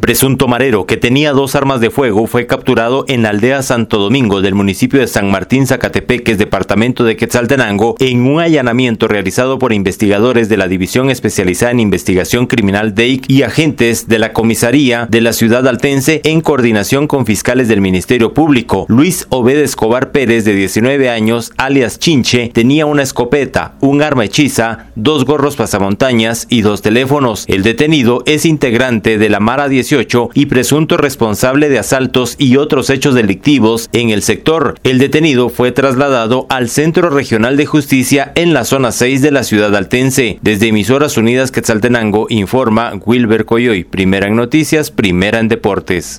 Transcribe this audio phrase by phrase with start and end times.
[0.00, 3.98] Un presunto marero que tenía dos armas de fuego fue capturado en la aldea Santo
[3.98, 9.74] Domingo del municipio de San Martín Zacatepeques, departamento de Quetzaltenango, en un allanamiento realizado por
[9.74, 15.20] investigadores de la División Especializada en Investigación Criminal DEIC y agentes de la comisaría de
[15.20, 18.86] la ciudad altense en coordinación con fiscales del Ministerio Público.
[18.88, 24.86] Luis Obed Escobar Pérez, de 19 años, alias Chinche, tenía una escopeta, un arma hechiza,
[24.94, 27.44] dos gorros pasamontañas y dos teléfonos.
[27.48, 32.90] El detenido es integrante de la Mara 18 y presunto responsable de asaltos y otros
[32.90, 34.76] hechos delictivos en el sector.
[34.84, 39.42] El detenido fue trasladado al Centro Regional de Justicia en la zona 6 de la
[39.42, 40.38] ciudad altense.
[40.42, 46.18] Desde Emisoras Unidas Quetzaltenango informa Wilber Coyoy, primera en noticias, primera en deportes.